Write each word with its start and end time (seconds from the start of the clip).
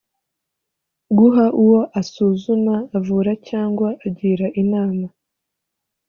guha 1.17 1.45
uwo 1.63 1.79
asuzuma 1.99 2.75
avura 2.97 3.33
cyangwa 3.49 3.87
agira 4.07 4.47
inama 4.61 5.07